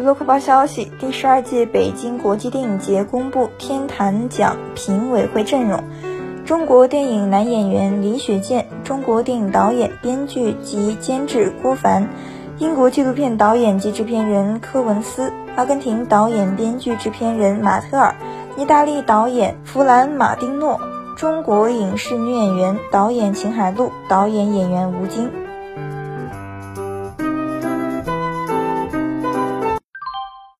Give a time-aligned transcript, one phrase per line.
[0.00, 5.84] 娱乐快报消息第十二届北京国际电影节公布天坛奖评委会阵容。
[6.46, 12.08] 中国电影男演员李雪健中国电影导演编剧及监制郭凡
[12.56, 18.14] 英国纪录片导演及制片人柯文斯阿根廷导演编剧制片人马特尔
[18.56, 20.80] 意大利导演弗兰马丁诺
[21.14, 25.49] 中国影视女演员导演秦海璐导演演员吴京。